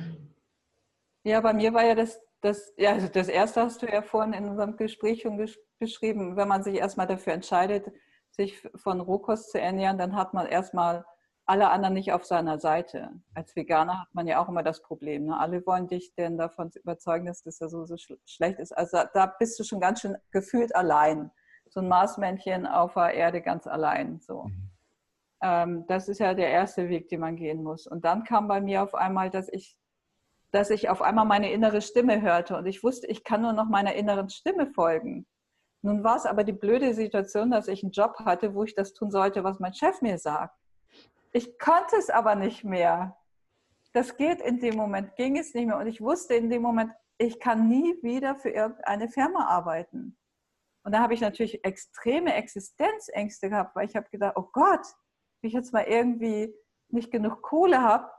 ja 1.24 1.40
bei 1.40 1.54
mir 1.54 1.72
war 1.72 1.84
ja 1.84 1.94
das, 1.94 2.20
das, 2.40 2.72
ja, 2.76 2.92
also 2.92 3.08
das 3.08 3.28
erste 3.28 3.62
hast 3.62 3.82
du 3.82 3.86
ja 3.86 4.02
vorhin 4.02 4.34
in 4.34 4.48
unserem 4.48 4.76
Gespräch 4.76 5.22
schon 5.22 5.44
beschrieben, 5.78 6.36
wenn 6.36 6.48
man 6.48 6.62
sich 6.62 6.76
erstmal 6.76 7.06
dafür 7.06 7.32
entscheidet, 7.32 7.90
sich 8.30 8.62
von 8.76 9.00
Rohkost 9.00 9.50
zu 9.52 9.60
ernähren, 9.60 9.98
dann 9.98 10.16
hat 10.16 10.34
man 10.34 10.46
erstmal 10.46 11.04
alle 11.52 11.68
anderen 11.68 11.92
nicht 11.92 12.14
auf 12.14 12.24
seiner 12.24 12.58
Seite. 12.58 13.10
Als 13.34 13.54
Veganer 13.54 14.00
hat 14.00 14.14
man 14.14 14.26
ja 14.26 14.42
auch 14.42 14.48
immer 14.48 14.62
das 14.62 14.80
Problem. 14.80 15.26
Ne? 15.26 15.38
Alle 15.38 15.66
wollen 15.66 15.86
dich 15.86 16.14
denn 16.14 16.38
davon 16.38 16.70
überzeugen, 16.82 17.26
dass 17.26 17.42
das 17.42 17.58
ja 17.58 17.68
so, 17.68 17.84
so 17.84 17.96
schlecht 18.24 18.58
ist. 18.58 18.72
Also 18.72 19.00
da 19.12 19.26
bist 19.26 19.60
du 19.60 19.64
schon 19.64 19.78
ganz 19.78 20.00
schön 20.00 20.16
gefühlt 20.30 20.74
allein. 20.74 21.30
So 21.68 21.80
ein 21.80 21.88
Marsmännchen 21.88 22.66
auf 22.66 22.94
der 22.94 23.12
Erde 23.12 23.42
ganz 23.42 23.66
allein. 23.66 24.18
So. 24.20 24.44
Mhm. 24.44 24.70
Ähm, 25.42 25.84
das 25.88 26.08
ist 26.08 26.20
ja 26.20 26.32
der 26.32 26.48
erste 26.48 26.88
Weg, 26.88 27.10
den 27.10 27.20
man 27.20 27.36
gehen 27.36 27.62
muss. 27.62 27.86
Und 27.86 28.06
dann 28.06 28.24
kam 28.24 28.48
bei 28.48 28.62
mir 28.62 28.82
auf 28.82 28.94
einmal, 28.94 29.28
dass 29.28 29.50
ich, 29.52 29.76
dass 30.52 30.70
ich 30.70 30.88
auf 30.88 31.02
einmal 31.02 31.26
meine 31.26 31.52
innere 31.52 31.82
Stimme 31.82 32.22
hörte 32.22 32.56
und 32.56 32.64
ich 32.64 32.82
wusste, 32.82 33.08
ich 33.08 33.24
kann 33.24 33.42
nur 33.42 33.52
noch 33.52 33.66
meiner 33.66 33.92
inneren 33.92 34.30
Stimme 34.30 34.68
folgen. 34.68 35.26
Nun 35.82 36.02
war 36.02 36.16
es 36.16 36.24
aber 36.24 36.44
die 36.44 36.52
blöde 36.52 36.94
Situation, 36.94 37.50
dass 37.50 37.68
ich 37.68 37.82
einen 37.82 37.92
Job 37.92 38.14
hatte, 38.24 38.54
wo 38.54 38.64
ich 38.64 38.74
das 38.74 38.94
tun 38.94 39.10
sollte, 39.10 39.44
was 39.44 39.60
mein 39.60 39.74
Chef 39.74 40.00
mir 40.00 40.16
sagt. 40.16 40.61
Ich 41.32 41.58
konnte 41.58 41.96
es 41.96 42.10
aber 42.10 42.34
nicht 42.34 42.62
mehr. 42.62 43.18
Das 43.92 44.16
geht 44.16 44.40
in 44.40 44.60
dem 44.60 44.76
Moment, 44.76 45.16
ging 45.16 45.38
es 45.38 45.54
nicht 45.54 45.66
mehr. 45.66 45.78
Und 45.78 45.86
ich 45.86 46.00
wusste 46.00 46.34
in 46.34 46.50
dem 46.50 46.62
Moment, 46.62 46.92
ich 47.18 47.40
kann 47.40 47.68
nie 47.68 47.94
wieder 48.02 48.36
für 48.36 48.50
irgendeine 48.50 49.08
Firma 49.08 49.46
arbeiten. 49.46 50.18
Und 50.84 50.92
da 50.92 51.00
habe 51.00 51.14
ich 51.14 51.20
natürlich 51.20 51.64
extreme 51.64 52.34
Existenzängste 52.34 53.48
gehabt, 53.48 53.76
weil 53.76 53.88
ich 53.88 53.96
habe 53.96 54.08
gedacht, 54.10 54.34
oh 54.36 54.48
Gott, 54.52 54.84
wenn 55.40 55.48
ich 55.48 55.54
jetzt 55.54 55.72
mal 55.72 55.84
irgendwie 55.84 56.54
nicht 56.88 57.10
genug 57.10 57.42
Kohle 57.42 57.80
habe, 57.80 58.10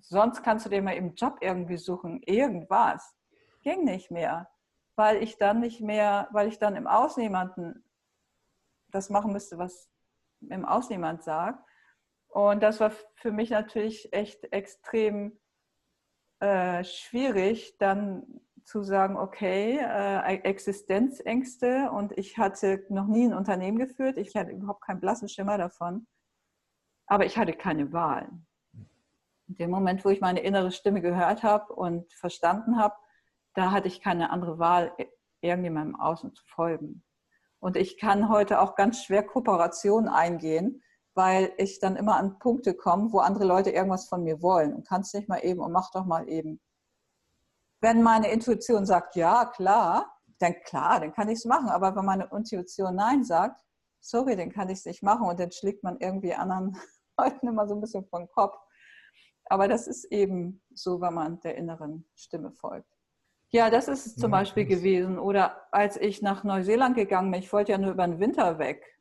sonst 0.00 0.42
kannst 0.42 0.66
du 0.66 0.70
dir 0.70 0.82
mal 0.82 0.96
im 0.96 1.14
Job 1.14 1.38
irgendwie 1.40 1.76
suchen, 1.76 2.22
irgendwas. 2.24 3.16
Ging 3.62 3.84
nicht 3.84 4.10
mehr, 4.10 4.50
weil 4.96 5.22
ich 5.22 5.38
dann 5.38 5.60
nicht 5.60 5.80
mehr, 5.80 6.28
weil 6.32 6.48
ich 6.48 6.58
dann 6.58 6.76
im 6.76 6.86
Außen 6.86 7.22
jemanden 7.22 7.84
das 8.90 9.10
machen 9.10 9.32
müsste, 9.32 9.58
was 9.58 9.90
im 10.40 10.64
Außen 10.64 10.92
jemand 10.92 11.22
sagt. 11.22 11.64
Und 12.28 12.62
das 12.62 12.80
war 12.80 12.92
für 13.14 13.32
mich 13.32 13.50
natürlich 13.50 14.12
echt 14.12 14.52
extrem 14.52 15.38
äh, 16.40 16.84
schwierig, 16.84 17.76
dann 17.78 18.40
zu 18.64 18.82
sagen, 18.82 19.16
okay, 19.16 19.78
äh, 19.78 20.34
Existenzängste 20.42 21.90
und 21.90 22.16
ich 22.18 22.36
hatte 22.36 22.84
noch 22.90 23.06
nie 23.06 23.24
ein 23.24 23.34
Unternehmen 23.34 23.78
geführt, 23.78 24.18
ich 24.18 24.36
hatte 24.36 24.50
überhaupt 24.50 24.84
keinen 24.84 25.00
blassen 25.00 25.28
Schimmer 25.28 25.56
davon, 25.56 26.06
aber 27.06 27.24
ich 27.24 27.38
hatte 27.38 27.54
keine 27.54 27.92
Wahl. 27.92 28.28
In 29.48 29.54
dem 29.54 29.70
Moment, 29.70 30.04
wo 30.04 30.10
ich 30.10 30.20
meine 30.20 30.40
innere 30.40 30.70
Stimme 30.70 31.00
gehört 31.00 31.42
habe 31.42 31.72
und 31.72 32.12
verstanden 32.12 32.78
habe, 32.78 32.94
da 33.54 33.72
hatte 33.72 33.88
ich 33.88 34.02
keine 34.02 34.30
andere 34.30 34.58
Wahl, 34.58 34.92
irgendjemandem 35.40 35.98
außen 35.98 36.34
zu 36.34 36.44
folgen. 36.46 37.02
Und 37.60 37.76
ich 37.76 37.98
kann 37.98 38.28
heute 38.28 38.60
auch 38.60 38.74
ganz 38.74 39.02
schwer 39.02 39.24
Kooperation 39.24 40.08
eingehen, 40.08 40.82
weil 41.18 41.52
ich 41.56 41.80
dann 41.80 41.96
immer 41.96 42.14
an 42.14 42.38
Punkte 42.38 42.74
komme, 42.74 43.12
wo 43.12 43.18
andere 43.18 43.44
Leute 43.44 43.70
irgendwas 43.70 44.08
von 44.08 44.22
mir 44.22 44.40
wollen 44.40 44.72
und 44.72 44.86
kannst 44.86 45.12
nicht 45.16 45.28
mal 45.28 45.44
eben 45.44 45.58
und 45.58 45.72
mach 45.72 45.90
doch 45.90 46.06
mal 46.06 46.28
eben. 46.28 46.60
Wenn 47.80 48.04
meine 48.04 48.30
Intuition 48.30 48.86
sagt, 48.86 49.16
ja, 49.16 49.44
klar, 49.44 50.16
dann 50.38 50.54
klar, 50.64 51.00
dann 51.00 51.12
kann 51.12 51.28
ich 51.28 51.38
es 51.38 51.44
machen. 51.44 51.70
Aber 51.70 51.96
wenn 51.96 52.04
meine 52.04 52.28
Intuition 52.30 52.94
Nein 52.94 53.24
sagt, 53.24 53.60
sorry, 54.00 54.36
dann 54.36 54.52
kann 54.52 54.68
ich 54.68 54.78
es 54.78 54.84
nicht 54.84 55.02
machen 55.02 55.26
und 55.26 55.40
dann 55.40 55.50
schlägt 55.50 55.82
man 55.82 55.96
irgendwie 55.98 56.34
anderen 56.34 56.78
Leuten 57.18 57.48
immer 57.48 57.66
so 57.66 57.74
ein 57.74 57.80
bisschen 57.80 58.06
vom 58.06 58.28
Kopf. 58.30 58.56
Aber 59.46 59.66
das 59.66 59.88
ist 59.88 60.04
eben 60.12 60.62
so, 60.72 61.00
wenn 61.00 61.14
man 61.14 61.40
der 61.40 61.56
inneren 61.56 62.08
Stimme 62.14 62.52
folgt. 62.52 62.96
Ja, 63.50 63.70
das 63.70 63.88
ist 63.88 64.06
es 64.06 64.14
zum 64.14 64.30
ja, 64.30 64.38
Beispiel 64.38 64.66
gewesen. 64.66 65.18
Oder 65.18 65.66
als 65.72 65.96
ich 65.96 66.22
nach 66.22 66.44
Neuseeland 66.44 66.94
gegangen 66.94 67.32
bin, 67.32 67.40
ich 67.40 67.52
wollte 67.52 67.72
ja 67.72 67.78
nur 67.78 67.90
über 67.90 68.06
den 68.06 68.20
Winter 68.20 68.60
weg. 68.60 68.97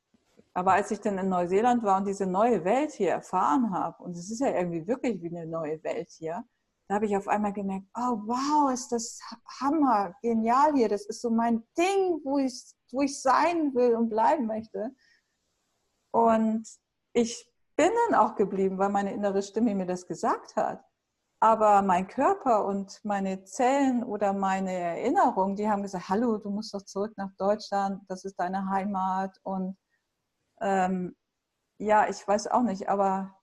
Aber 0.58 0.74
als 0.74 0.90
ich 0.90 1.00
dann 1.00 1.20
in 1.20 1.30
Neuseeland 1.30 1.84
war 1.84 1.98
und 1.98 2.08
diese 2.08 2.26
neue 2.26 2.66
Welt 2.66 2.92
hier 2.92 3.12
erfahren 3.12 3.72
habe, 3.76 4.02
und 4.02 4.18
es 4.18 4.32
ist 4.32 4.40
ja 4.40 4.48
irgendwie 4.48 4.88
wirklich 4.88 5.22
wie 5.22 5.28
eine 5.28 5.46
neue 5.46 5.84
Welt 5.84 6.10
hier, 6.10 6.44
da 6.88 6.96
habe 6.96 7.06
ich 7.06 7.16
auf 7.16 7.28
einmal 7.28 7.54
gemerkt, 7.54 7.86
oh 7.96 8.24
wow, 8.26 8.74
ist 8.74 8.92
das 8.92 9.20
Hammer, 9.62 10.16
genial 10.24 10.74
hier. 10.74 10.90
Das 10.90 11.06
ist 11.06 11.22
so 11.22 11.30
mein 11.30 11.64
Ding, 11.78 12.22
wo 12.24 12.40
ich, 12.40 12.74
wo 12.92 13.04
ich 13.04 13.22
sein 13.22 13.76
will 13.76 13.94
und 13.94 14.10
bleiben 14.10 14.48
möchte. 14.48 14.96
Und 16.12 16.68
ich 17.14 17.48
bin 17.76 17.92
dann 18.10 18.20
auch 18.20 18.34
geblieben, 18.34 18.80
weil 18.80 18.90
meine 18.90 19.14
innere 19.14 19.44
Stimme 19.44 19.76
mir 19.76 19.86
das 19.86 20.08
gesagt 20.08 20.56
hat. 20.56 20.84
Aber 21.40 21.84
mein 21.84 22.08
Körper 22.08 22.66
und 22.66 23.00
meine 23.04 23.44
Zellen 23.44 24.04
oder 24.04 24.34
meine 24.34 24.74
Erinnerungen, 24.74 25.56
die 25.56 25.70
haben 25.70 25.84
gesagt, 25.84 26.10
hallo, 26.10 26.40
du 26.40 26.50
musst 26.50 26.74
doch 26.74 26.82
zurück 26.82 27.14
nach 27.16 27.30
Deutschland, 27.38 28.02
das 28.08 28.26
ist 28.26 28.40
deine 28.40 28.68
Heimat 28.72 29.40
und 29.44 29.78
ähm, 30.62 31.16
ja, 31.80 32.08
ich 32.10 32.28
weiß 32.28 32.48
auch 32.48 32.64
nicht, 32.64 32.90
aber 32.90 33.38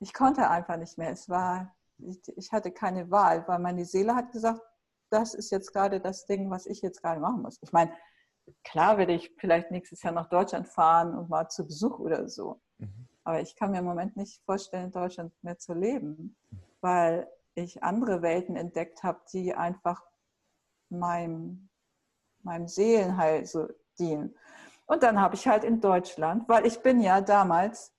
ich 0.00 0.12
konnte 0.12 0.48
einfach 0.48 0.76
nicht 0.76 0.98
mehr. 0.98 1.10
Es 1.10 1.28
war, 1.28 1.74
ich, 1.98 2.20
ich 2.36 2.52
hatte 2.52 2.70
keine 2.70 3.10
Wahl, 3.10 3.46
weil 3.48 3.58
meine 3.58 3.84
Seele 3.84 4.14
hat 4.14 4.32
gesagt, 4.32 4.60
das 5.10 5.34
ist 5.34 5.50
jetzt 5.50 5.72
gerade 5.72 6.00
das 6.00 6.26
Ding, 6.26 6.50
was 6.50 6.66
ich 6.66 6.82
jetzt 6.82 7.02
gerade 7.02 7.20
machen 7.20 7.42
muss. 7.42 7.58
Ich 7.62 7.72
meine, 7.72 7.92
klar 8.64 8.98
werde 8.98 9.14
ich 9.14 9.34
vielleicht 9.38 9.70
nächstes 9.70 10.02
Jahr 10.02 10.12
nach 10.12 10.28
Deutschland 10.28 10.68
fahren 10.68 11.16
und 11.16 11.30
mal 11.30 11.48
zu 11.48 11.66
Besuch 11.66 11.98
oder 11.98 12.28
so. 12.28 12.60
Mhm. 12.78 13.08
Aber 13.24 13.40
ich 13.40 13.56
kann 13.56 13.70
mir 13.70 13.78
im 13.78 13.84
Moment 13.84 14.16
nicht 14.16 14.42
vorstellen, 14.44 14.86
in 14.86 14.92
Deutschland 14.92 15.32
mehr 15.42 15.58
zu 15.58 15.74
leben, 15.74 16.36
weil 16.80 17.28
ich 17.54 17.82
andere 17.82 18.22
Welten 18.22 18.56
entdeckt 18.56 19.02
habe, 19.02 19.20
die 19.32 19.54
einfach 19.54 20.02
meinem, 20.88 21.68
meinem 22.42 22.68
Seelenheil 22.68 23.44
so 23.44 23.68
dienen. 23.98 24.36
Und 24.88 25.02
dann 25.02 25.20
habe 25.20 25.34
ich 25.34 25.46
halt 25.46 25.64
in 25.64 25.80
Deutschland, 25.80 26.48
weil 26.48 26.66
ich 26.66 26.80
bin 26.80 27.00
ja 27.00 27.20
damals, 27.20 27.94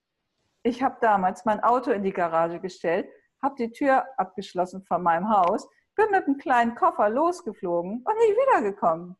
ich 0.63 0.81
habe 0.81 0.97
damals 1.01 1.45
mein 1.45 1.63
Auto 1.63 1.91
in 1.91 2.03
die 2.03 2.11
Garage 2.11 2.59
gestellt, 2.59 3.07
habe 3.43 3.55
die 3.57 3.71
Tür 3.71 4.05
abgeschlossen 4.17 4.83
von 4.83 5.03
meinem 5.03 5.29
Haus, 5.29 5.67
bin 5.95 6.09
mit 6.09 6.25
einem 6.25 6.37
kleinen 6.37 6.73
Koffer 6.73 7.09
losgeflogen 7.09 8.03
und 8.03 8.15
nie 8.15 8.35
wiedergekommen. 8.35 9.15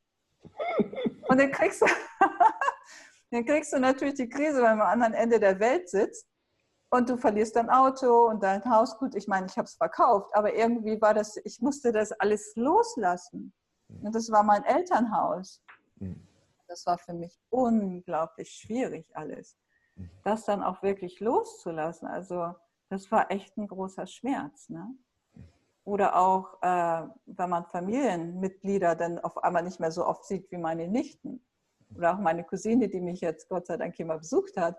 Und 1.28 1.40
dann 1.40 1.52
kriegst 1.52 1.84
du, 1.84 1.86
dann 3.32 3.46
kriegst 3.46 3.72
du 3.72 3.80
natürlich 3.80 4.16
die 4.16 4.30
Krise, 4.30 4.64
wenn 4.64 4.78
man 4.78 4.82
am 4.82 4.88
anderen 4.88 5.14
Ende 5.14 5.40
der 5.40 5.60
Welt 5.60 5.90
sitzt 5.90 6.28
und 6.90 7.08
du 7.08 7.18
verlierst 7.18 7.56
dein 7.56 7.70
Auto 7.70 8.30
und 8.30 8.42
dein 8.42 8.66
Haus. 8.66 8.98
Gut, 8.98 9.14
ich 9.14 9.28
meine, 9.28 9.46
ich 9.46 9.58
habe 9.58 9.68
es 9.68 9.76
verkauft, 9.76 10.32
aber 10.34 10.56
irgendwie 10.56 11.00
war 11.00 11.14
das, 11.14 11.38
ich 11.44 11.62
musste 11.62 11.92
das 11.92 12.12
alles 12.14 12.54
loslassen. 12.56 13.54
Und 14.02 14.16
das 14.16 14.32
war 14.32 14.42
mein 14.42 14.64
Elternhaus. 14.64 15.62
Mhm. 15.98 16.29
Das 16.70 16.86
war 16.86 17.00
für 17.00 17.14
mich 17.14 17.42
unglaublich 17.50 18.52
schwierig 18.52 19.06
alles. 19.14 19.58
Mhm. 19.96 20.10
Das 20.24 20.46
dann 20.46 20.64
auch 20.64 20.84
wirklich 20.84 21.20
loszulassen. 21.20 22.08
Also 22.08 22.54
das 22.90 23.12
war 23.12 23.32
echt 23.32 23.58
ein 23.58 23.68
großer 23.68 24.06
Schmerz. 24.06 24.70
Ne? 24.70 24.88
Oder 25.84 26.16
auch, 26.16 26.62
äh, 26.62 27.08
wenn 27.26 27.50
man 27.50 27.66
Familienmitglieder 27.66 28.96
dann 28.96 29.18
auf 29.18 29.44
einmal 29.44 29.64
nicht 29.64 29.80
mehr 29.80 29.92
so 29.92 30.06
oft 30.06 30.24
sieht 30.26 30.52
wie 30.52 30.58
meine 30.58 30.88
Nichten. 30.88 31.44
Oder 31.96 32.14
auch 32.14 32.20
meine 32.20 32.44
Cousine, 32.44 32.88
die 32.88 33.02
mich 33.02 33.22
jetzt 33.22 33.50
Gott 33.50 33.66
sei 33.66 33.78
Dank 33.78 34.00
immer 34.00 34.20
besucht 34.20 34.56
hat. 34.56 34.78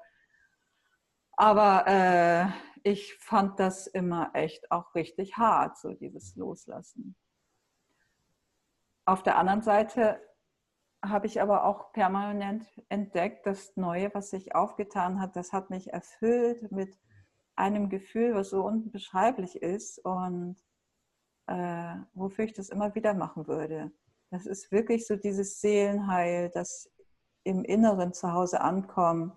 Aber 1.33 1.85
äh, 1.89 2.47
ich 2.85 3.17
fand 3.17 3.59
das 3.59 3.89
immer 3.89 4.31
echt 4.35 4.71
auch 4.71 4.95
richtig 4.95 5.37
hart, 5.37 5.77
so 5.77 5.93
dieses 5.93 6.37
Loslassen. 6.37 7.17
Auf 9.07 9.25
der 9.25 9.39
anderen 9.39 9.63
Seite 9.63 10.21
habe 11.03 11.27
ich 11.27 11.41
aber 11.41 11.65
auch 11.65 11.93
permanent 11.93 12.67
entdeckt, 12.89 13.47
das 13.47 13.77
Neue, 13.77 14.13
was 14.15 14.31
sich 14.31 14.55
aufgetan 14.55 15.21
hat, 15.21 15.35
das 15.37 15.53
hat 15.53 15.71
mich 15.71 15.93
erfüllt 15.93 16.71
mit 16.73 16.99
einem 17.57 17.89
Gefühl, 17.89 18.35
was 18.35 18.51
so 18.51 18.65
unbeschreiblich 18.65 19.63
ist 19.63 19.99
und 20.05 20.57
äh, 21.47 21.97
wofür 22.15 22.45
ich 22.45 22.53
das 22.53 22.69
immer 22.69 22.95
wieder 22.95 23.15
machen 23.15 23.47
würde. 23.47 23.93
Das 24.31 24.47
ist 24.47 24.71
wirklich 24.71 25.07
so 25.07 25.17
dieses 25.17 25.61
Seelenheil, 25.61 26.51
das 26.51 26.91
im 27.45 27.65
Inneren 27.65 28.13
zu 28.13 28.33
Hause 28.33 28.61
ankommt. 28.61 29.35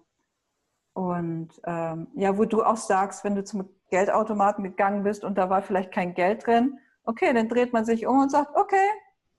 Und 0.94 1.60
ähm, 1.66 2.08
ja, 2.16 2.38
wo 2.38 2.46
du 2.46 2.62
auch 2.64 2.78
sagst, 2.78 3.24
wenn 3.24 3.36
du 3.36 3.44
zum 3.44 3.68
Geldautomaten 3.90 4.64
gegangen 4.64 5.04
bist 5.04 5.24
und 5.24 5.38
da 5.38 5.50
war 5.50 5.64
vielleicht 5.64 5.92
kein 5.92 6.14
Geld 6.14 6.46
drin, 6.46 6.78
okay, 7.06 7.34
dann 7.34 7.50
dreht 7.50 7.74
man 7.74 7.86
sich 7.86 8.06
um 8.06 8.20
und 8.20 8.30
sagt, 8.30 8.56
okay, 8.56 8.90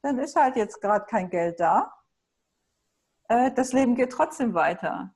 dann 0.02 0.19
ist 0.19 0.37
halt 0.37 0.57
jetzt 0.57 0.81
gerade 0.81 1.07
kein 1.07 1.31
Geld 1.31 1.61
da 1.61 1.93
äh, 3.28 3.50
das 3.52 3.73
Leben 3.73 3.95
geht 3.95 4.12
trotzdem 4.12 4.54
weiter. 4.54 5.14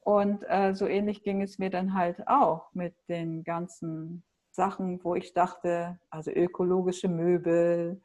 Und 0.00 0.42
äh, 0.48 0.74
so 0.74 0.86
ähnlich 0.86 1.22
ging 1.22 1.42
es 1.42 1.58
mir 1.58 1.70
dann 1.70 1.94
halt 1.94 2.26
auch 2.26 2.72
mit 2.74 2.94
den 3.08 3.44
ganzen 3.44 4.24
Sachen, 4.50 5.02
wo 5.04 5.14
ich 5.14 5.32
dachte, 5.32 5.98
also 6.10 6.30
ökologische 6.30 7.08
Möbel, 7.08 8.02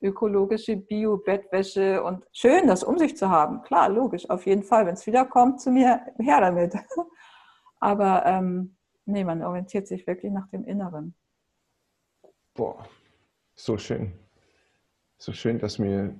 ökologische 0.00 0.76
Bio-Bettwäsche 0.76 2.02
und 2.02 2.24
schön, 2.32 2.66
das 2.66 2.84
um 2.84 2.98
sich 2.98 3.16
zu 3.16 3.28
haben. 3.28 3.62
Klar, 3.62 3.88
logisch, 3.88 4.28
auf 4.30 4.46
jeden 4.46 4.62
Fall. 4.62 4.86
Wenn 4.86 4.94
es 4.94 5.06
wiederkommt 5.06 5.60
zu 5.60 5.70
mir, 5.70 6.00
her 6.18 6.40
damit. 6.40 6.74
Aber 7.80 8.24
ähm, 8.26 8.76
nee, 9.04 9.24
man 9.24 9.42
orientiert 9.42 9.86
sich 9.86 10.06
wirklich 10.06 10.32
nach 10.32 10.48
dem 10.48 10.64
Inneren. 10.64 11.14
Boah, 12.54 12.86
so 13.54 13.78
schön. 13.78 14.12
So 15.18 15.32
schön, 15.32 15.58
dass 15.58 15.78
mir 15.78 16.14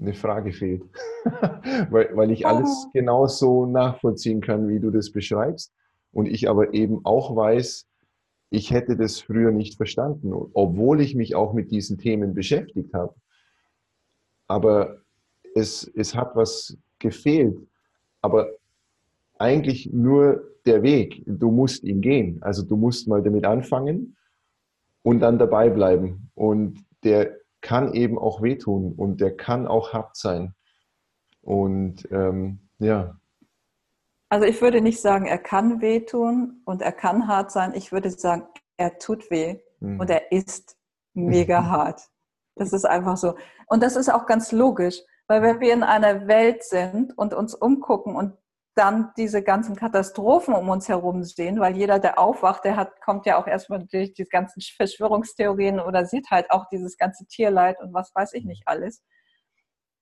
eine 0.00 0.14
Frage 0.14 0.52
fehlt, 0.52 0.82
weil, 1.90 2.10
weil 2.14 2.30
ich 2.30 2.46
alles 2.46 2.86
oh. 2.86 2.90
genauso 2.92 3.66
nachvollziehen 3.66 4.40
kann, 4.40 4.68
wie 4.68 4.80
du 4.80 4.90
das 4.90 5.10
beschreibst. 5.10 5.72
Und 6.12 6.26
ich 6.26 6.48
aber 6.48 6.72
eben 6.74 7.04
auch 7.04 7.34
weiß, 7.36 7.86
ich 8.50 8.70
hätte 8.70 8.96
das 8.96 9.20
früher 9.20 9.50
nicht 9.50 9.76
verstanden, 9.76 10.32
obwohl 10.32 11.00
ich 11.00 11.14
mich 11.14 11.34
auch 11.34 11.52
mit 11.52 11.70
diesen 11.70 11.98
Themen 11.98 12.34
beschäftigt 12.34 12.94
habe. 12.94 13.14
Aber 14.46 15.02
es, 15.54 15.90
es 15.94 16.14
hat 16.14 16.34
was 16.34 16.76
gefehlt. 16.98 17.58
Aber 18.22 18.48
eigentlich 19.38 19.92
nur 19.92 20.42
der 20.64 20.82
Weg. 20.82 21.22
Du 21.26 21.50
musst 21.50 21.84
ihn 21.84 22.00
gehen. 22.00 22.42
Also 22.42 22.62
du 22.62 22.76
musst 22.76 23.06
mal 23.06 23.22
damit 23.22 23.44
anfangen 23.44 24.16
und 25.02 25.20
dann 25.20 25.38
dabei 25.38 25.68
bleiben. 25.68 26.30
Und 26.34 26.84
der 27.04 27.37
kann 27.60 27.94
eben 27.94 28.18
auch 28.18 28.42
wehtun 28.42 28.92
und 28.92 29.20
der 29.20 29.36
kann 29.36 29.66
auch 29.66 29.92
hart 29.92 30.16
sein. 30.16 30.54
Und 31.40 32.08
ähm, 32.10 32.68
ja. 32.78 33.18
Also 34.28 34.46
ich 34.46 34.60
würde 34.60 34.80
nicht 34.80 35.00
sagen, 35.00 35.26
er 35.26 35.38
kann 35.38 35.80
wehtun 35.80 36.62
und 36.64 36.82
er 36.82 36.92
kann 36.92 37.26
hart 37.26 37.50
sein. 37.50 37.72
Ich 37.74 37.92
würde 37.92 38.10
sagen, 38.10 38.46
er 38.76 38.98
tut 38.98 39.30
weh 39.30 39.60
mhm. 39.80 40.00
und 40.00 40.10
er 40.10 40.30
ist 40.32 40.76
mega 41.14 41.64
hart. 41.70 42.00
Das 42.54 42.72
ist 42.72 42.84
einfach 42.84 43.16
so. 43.16 43.36
Und 43.66 43.82
das 43.82 43.96
ist 43.96 44.08
auch 44.08 44.26
ganz 44.26 44.52
logisch, 44.52 45.00
weil 45.26 45.42
wenn 45.42 45.60
wir 45.60 45.72
in 45.72 45.82
einer 45.82 46.26
Welt 46.26 46.64
sind 46.64 47.16
und 47.16 47.34
uns 47.34 47.54
umgucken 47.54 48.16
und 48.16 48.36
dann 48.78 49.12
diese 49.16 49.42
ganzen 49.42 49.76
Katastrophen 49.76 50.54
um 50.54 50.68
uns 50.68 50.88
herum 50.88 51.24
sehen, 51.24 51.58
weil 51.58 51.76
jeder, 51.76 51.98
der 51.98 52.18
aufwacht, 52.18 52.64
der 52.64 52.76
hat, 52.76 53.00
kommt 53.00 53.26
ja 53.26 53.36
auch 53.36 53.46
erstmal 53.46 53.84
durch 53.84 54.14
die 54.14 54.24
ganzen 54.24 54.60
Verschwörungstheorien 54.62 55.80
oder 55.80 56.06
sieht 56.06 56.30
halt 56.30 56.50
auch 56.50 56.66
dieses 56.68 56.96
ganze 56.96 57.26
Tierleid 57.26 57.80
und 57.80 57.92
was 57.92 58.14
weiß 58.14 58.32
ich 58.34 58.44
nicht 58.44 58.62
alles. 58.66 59.02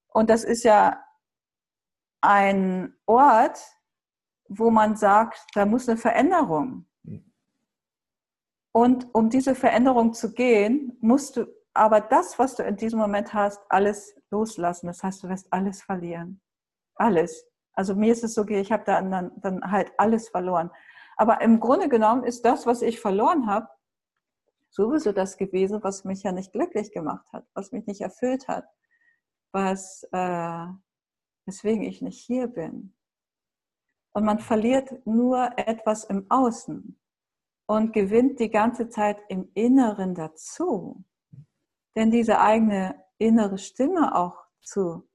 Und 0.09 0.31
das 0.31 0.45
ist 0.45 0.63
ja 0.63 1.03
ein 2.21 2.95
Ort, 3.07 3.59
wo 4.49 4.71
man 4.71 4.97
sagt, 4.97 5.39
da 5.55 5.67
muss 5.67 5.89
eine 5.89 5.99
Veränderung. 5.99 6.87
Und 8.73 9.15
um 9.15 9.31
diese 9.31 9.55
Veränderung 9.55 10.13
zu 10.13 10.35
gehen, 10.35 10.99
musst 11.01 11.37
du 11.39 11.47
aber 11.73 12.01
das, 12.01 12.39
was 12.39 12.57
du 12.57 12.63
in 12.63 12.77
diesem 12.77 12.99
Moment 12.99 13.33
hast, 13.33 13.61
alles 13.71 14.15
loslassen. 14.31 14.87
Das 14.87 15.03
heißt, 15.03 15.23
du 15.23 15.29
wirst 15.29 15.51
alles 15.51 15.83
verlieren. 15.83 16.41
Alles. 16.95 17.47
Also 17.77 17.95
mir 17.95 18.13
ist 18.13 18.25
es 18.25 18.35
so, 18.35 18.47
ich 18.49 18.73
habe 18.73 18.85
da 18.85 19.01
dann, 19.01 19.31
dann 19.37 19.71
halt 19.71 19.93
alles 19.99 20.29
verloren. 20.31 20.71
Aber 21.17 21.41
im 21.43 21.61
Grunde 21.61 21.89
genommen 21.89 22.25
ist 22.25 22.45
das, 22.45 22.67
was 22.67 22.83
ich 22.83 23.01
verloren 23.01 23.47
habe, 23.47 23.69
sowieso 24.71 25.13
das 25.13 25.37
gewesen, 25.37 25.83
was 25.83 26.05
mich 26.05 26.23
ja 26.23 26.33
nicht 26.33 26.53
glücklich 26.53 26.91
gemacht 26.93 27.27
hat, 27.33 27.47
was 27.55 27.73
mich 27.73 27.87
nicht 27.87 28.01
erfüllt 28.01 28.49
hat, 28.49 28.67
was, 29.53 30.07
äh, 30.13 30.67
weswegen 31.47 31.83
ich 31.83 32.03
nicht 32.03 32.21
hier 32.21 32.49
bin. 32.49 32.95
Und 34.13 34.25
man 34.25 34.39
verliert 34.39 35.07
nur 35.07 35.51
etwas 35.57 36.05
im 36.05 36.31
Außen 36.31 36.99
und 37.67 37.93
gewinnt 37.93 38.41
die 38.41 38.51
ganze 38.51 38.89
Zeit 38.89 39.19
im 39.29 39.51
Inneren 39.55 40.15
dazu. 40.15 41.05
Denn 41.95 42.11
diese 42.11 42.41
eigene 42.41 43.03
innere 43.19 43.59
Stimme 43.59 44.15
auch 44.15 44.47
zu 44.61 45.09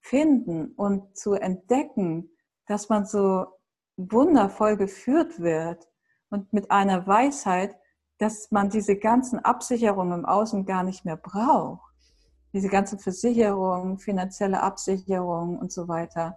finden 0.00 0.72
und 0.76 1.16
zu 1.16 1.34
entdecken, 1.34 2.30
dass 2.66 2.88
man 2.88 3.04
so 3.06 3.46
wundervoll 3.96 4.76
geführt 4.76 5.40
wird 5.40 5.88
und 6.30 6.52
mit 6.52 6.70
einer 6.70 7.06
Weisheit, 7.06 7.76
dass 8.18 8.50
man 8.50 8.70
diese 8.70 8.96
ganzen 8.96 9.38
Absicherungen 9.38 10.20
im 10.20 10.24
Außen 10.26 10.66
gar 10.66 10.82
nicht 10.82 11.04
mehr 11.04 11.16
braucht. 11.16 11.90
Diese 12.52 12.68
ganzen 12.68 12.98
Versicherungen, 12.98 13.98
finanzielle 13.98 14.60
Absicherungen 14.62 15.58
und 15.58 15.72
so 15.72 15.88
weiter. 15.88 16.36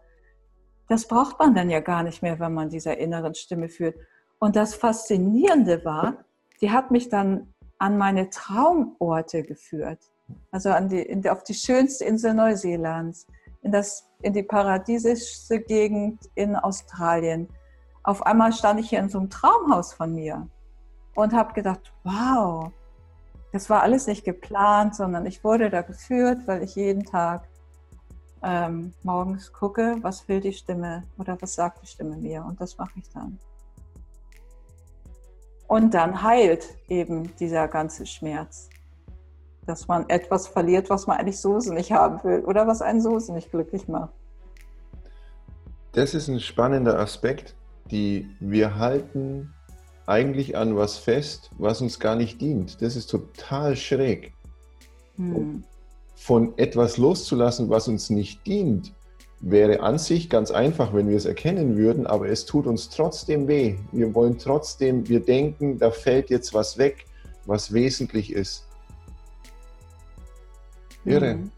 Das 0.87 1.07
braucht 1.07 1.39
man 1.39 1.55
dann 1.55 1.69
ja 1.69 1.79
gar 1.79 2.03
nicht 2.03 2.21
mehr, 2.21 2.39
wenn 2.39 2.53
man 2.53 2.69
dieser 2.69 2.97
inneren 2.97 3.33
Stimme 3.33 3.69
führt. 3.69 3.95
Und 4.39 4.55
das 4.55 4.75
Faszinierende 4.75 5.83
war, 5.85 6.25
die 6.61 6.71
hat 6.71 6.91
mich 6.91 7.09
dann 7.09 7.53
an 7.79 7.97
meine 7.97 8.29
Traumorte 8.29 9.43
geführt. 9.43 9.99
Also 10.51 10.69
an 10.69 10.89
die, 10.89 11.29
auf 11.29 11.43
die 11.43 11.53
schönste 11.53 12.05
Insel 12.05 12.33
Neuseelands, 12.33 13.27
in, 13.63 13.71
das, 13.71 14.07
in 14.21 14.33
die 14.33 14.43
paradiesische 14.43 15.59
Gegend 15.59 16.29
in 16.35 16.55
Australien. 16.55 17.47
Auf 18.03 18.25
einmal 18.25 18.53
stand 18.53 18.79
ich 18.79 18.89
hier 18.89 18.99
in 18.99 19.09
so 19.09 19.19
einem 19.19 19.29
Traumhaus 19.29 19.93
von 19.93 20.13
mir 20.13 20.47
und 21.15 21.33
habe 21.33 21.53
gedacht, 21.53 21.93
wow, 22.03 22.71
das 23.51 23.69
war 23.69 23.81
alles 23.81 24.07
nicht 24.07 24.25
geplant, 24.25 24.95
sondern 24.95 25.25
ich 25.25 25.43
wurde 25.43 25.69
da 25.69 25.81
geführt, 25.81 26.39
weil 26.45 26.63
ich 26.63 26.75
jeden 26.75 27.05
Tag 27.05 27.47
ähm, 28.41 28.93
morgens 29.03 29.53
gucke, 29.53 29.97
was 30.01 30.27
will 30.27 30.41
die 30.41 30.53
Stimme 30.53 31.03
oder 31.17 31.41
was 31.41 31.55
sagt 31.55 31.81
die 31.81 31.87
Stimme 31.87 32.17
mir 32.17 32.43
und 32.43 32.59
das 32.59 32.77
mache 32.77 32.91
ich 32.97 33.09
dann. 33.11 33.39
Und 35.67 35.93
dann 35.93 36.21
heilt 36.21 36.77
eben 36.89 37.33
dieser 37.37 37.67
ganze 37.67 38.05
Schmerz 38.05 38.69
dass 39.65 39.87
man 39.87 40.09
etwas 40.09 40.47
verliert, 40.47 40.89
was 40.89 41.07
man 41.07 41.17
eigentlich 41.17 41.39
so 41.39 41.57
nicht 41.57 41.91
haben 41.91 42.23
will 42.23 42.39
oder 42.41 42.67
was 42.67 42.81
einen 42.81 43.01
so 43.01 43.17
nicht 43.33 43.51
glücklich 43.51 43.87
macht. 43.87 44.13
Das 45.93 46.13
ist 46.13 46.27
ein 46.27 46.39
spannender 46.39 46.99
Aspekt, 46.99 47.55
die 47.91 48.27
wir 48.39 48.77
halten 48.77 49.53
eigentlich 50.05 50.57
an 50.57 50.75
was 50.75 50.97
fest, 50.97 51.51
was 51.57 51.81
uns 51.81 51.99
gar 51.99 52.15
nicht 52.15 52.41
dient. 52.41 52.81
Das 52.81 52.95
ist 52.95 53.07
total 53.07 53.75
schräg. 53.75 54.33
Hm. 55.15 55.63
Von 56.15 56.57
etwas 56.57 56.97
loszulassen, 56.97 57.69
was 57.69 57.87
uns 57.87 58.09
nicht 58.09 58.45
dient, 58.45 58.93
wäre 59.39 59.81
an 59.81 59.97
sich 59.97 60.29
ganz 60.29 60.51
einfach, 60.51 60.93
wenn 60.93 61.09
wir 61.09 61.17
es 61.17 61.25
erkennen 61.25 61.77
würden, 61.77 62.07
aber 62.07 62.29
es 62.29 62.45
tut 62.45 62.65
uns 62.65 62.89
trotzdem 62.89 63.47
weh. 63.47 63.75
Wir 63.91 64.13
wollen 64.15 64.37
trotzdem, 64.37 65.07
wir 65.07 65.19
denken, 65.19 65.77
da 65.77 65.91
fällt 65.91 66.29
jetzt 66.29 66.53
was 66.53 66.77
weg, 66.77 67.05
was 67.45 67.73
wesentlich 67.73 68.31
ist. 68.31 68.65
Irre. 71.05 71.35
Mhm. 71.35 71.51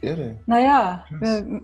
Irre. 0.00 0.38
Naja, 0.46 1.04
wir, 1.10 1.60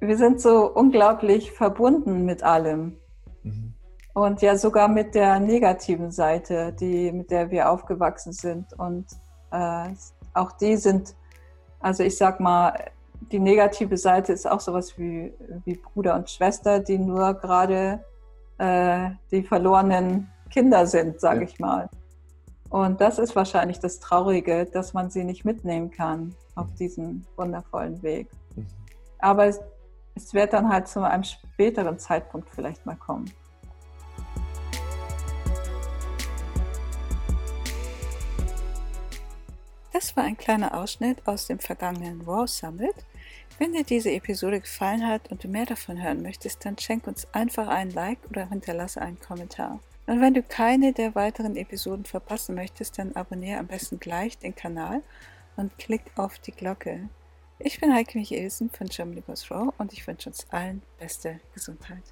wir, 0.00 0.16
sind 0.16 0.40
so 0.40 0.72
unglaublich 0.72 1.52
verbunden 1.52 2.24
mit 2.24 2.42
allem. 2.42 2.96
Mhm. 3.42 3.74
Und 4.14 4.42
ja 4.42 4.56
sogar 4.56 4.88
mit 4.88 5.14
der 5.14 5.40
negativen 5.40 6.12
Seite, 6.12 6.72
die, 6.72 7.10
mit 7.10 7.30
der 7.30 7.50
wir 7.50 7.70
aufgewachsen 7.70 8.32
sind. 8.32 8.72
Und 8.78 9.06
äh, 9.50 9.88
auch 10.34 10.52
die 10.52 10.76
sind, 10.76 11.14
also 11.80 12.04
ich 12.04 12.16
sag 12.16 12.38
mal, 12.40 12.90
die 13.32 13.40
negative 13.40 13.96
Seite 13.96 14.32
ist 14.32 14.48
auch 14.48 14.60
sowas 14.60 14.96
wie, 14.98 15.32
wie 15.64 15.74
Bruder 15.74 16.14
und 16.14 16.30
Schwester, 16.30 16.80
die 16.80 16.98
nur 16.98 17.34
gerade 17.34 18.04
äh, 18.58 19.10
die 19.30 19.42
verlorenen 19.42 20.30
Kinder 20.50 20.86
sind, 20.86 21.20
sage 21.20 21.40
ja. 21.40 21.46
ich 21.46 21.58
mal. 21.58 21.88
Und 22.74 23.00
das 23.00 23.20
ist 23.20 23.36
wahrscheinlich 23.36 23.78
das 23.78 24.00
Traurige, 24.00 24.64
dass 24.66 24.94
man 24.94 25.08
sie 25.08 25.22
nicht 25.22 25.44
mitnehmen 25.44 25.92
kann 25.92 26.34
auf 26.56 26.66
mhm. 26.66 26.74
diesen 26.74 27.26
wundervollen 27.36 28.02
Weg. 28.02 28.26
Mhm. 28.56 28.66
Aber 29.20 29.46
es, 29.46 29.60
es 30.16 30.34
wird 30.34 30.52
dann 30.52 30.68
halt 30.68 30.88
zu 30.88 31.00
einem 31.00 31.22
späteren 31.22 32.00
Zeitpunkt 32.00 32.50
vielleicht 32.50 32.84
mal 32.84 32.96
kommen. 32.96 33.30
Das 39.92 40.16
war 40.16 40.24
ein 40.24 40.36
kleiner 40.36 40.74
Ausschnitt 40.76 41.28
aus 41.28 41.46
dem 41.46 41.60
vergangenen 41.60 42.22
Raw 42.22 42.48
Summit. 42.48 42.96
Wenn 43.60 43.72
dir 43.72 43.84
diese 43.84 44.10
Episode 44.10 44.60
gefallen 44.60 45.06
hat 45.06 45.30
und 45.30 45.44
du 45.44 45.46
mehr 45.46 45.66
davon 45.66 46.02
hören 46.02 46.22
möchtest, 46.22 46.64
dann 46.64 46.76
schenk 46.76 47.06
uns 47.06 47.28
einfach 47.32 47.68
einen 47.68 47.92
Like 47.92 48.18
oder 48.30 48.48
hinterlasse 48.48 49.00
einen 49.00 49.20
Kommentar. 49.20 49.78
Und 50.06 50.20
wenn 50.20 50.34
du 50.34 50.42
keine 50.42 50.92
der 50.92 51.14
weiteren 51.14 51.56
Episoden 51.56 52.04
verpassen 52.04 52.54
möchtest, 52.54 52.98
dann 52.98 53.16
abonniere 53.16 53.58
am 53.58 53.66
besten 53.66 53.98
gleich 53.98 54.36
den 54.36 54.54
Kanal 54.54 55.02
und 55.56 55.78
klick 55.78 56.02
auf 56.16 56.38
die 56.38 56.52
Glocke. 56.52 57.08
Ich 57.58 57.80
bin 57.80 57.94
Heike 57.94 58.18
Michelsen 58.18 58.68
von 58.68 58.88
Germany 58.88 59.22
Goes 59.22 59.50
Raw 59.50 59.72
und 59.78 59.92
ich 59.92 60.06
wünsche 60.06 60.28
uns 60.28 60.46
allen 60.50 60.82
beste 60.98 61.40
Gesundheit. 61.54 62.02